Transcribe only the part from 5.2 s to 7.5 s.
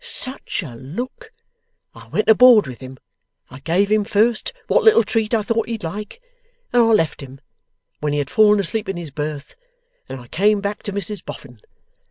I thought he'd like), and I left him